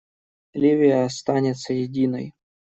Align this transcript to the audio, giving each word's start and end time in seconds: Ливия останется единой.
Ливия 0.55 1.05
останется 1.05 1.73
единой. 1.75 2.33